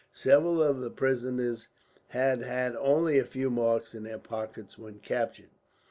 Several 0.11 0.63
of 0.63 0.79
the 0.81 0.89
prisoners 0.89 1.67
had 2.07 2.41
had 2.41 2.75
only 2.75 3.19
a 3.19 3.23
few 3.23 3.51
marks 3.51 3.93
in 3.93 4.01
their 4.01 4.17
pockets 4.17 4.75
when 4.75 4.97
captured. 4.97 5.51